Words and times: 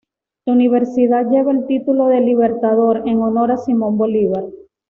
La 0.47 0.53
universidad 0.53 1.29
lleva 1.29 1.51
el 1.51 1.67
título 1.67 2.07
de 2.07 2.21
"Libertador" 2.21 3.03
en 3.05 3.21
honor 3.21 3.51
a 3.51 3.57
Simón 3.57 3.99
Bolívar. 3.99 4.45